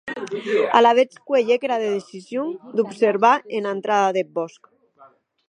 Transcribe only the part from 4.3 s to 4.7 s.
bòsc.